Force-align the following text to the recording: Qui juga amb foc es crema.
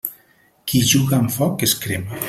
Qui 0.71 0.81
juga 0.93 1.19
amb 1.21 1.35
foc 1.37 1.67
es 1.69 1.77
crema. 1.85 2.19